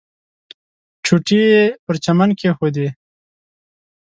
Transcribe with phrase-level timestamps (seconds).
[1.05, 2.87] چوټې یې پر چمن کېښودې.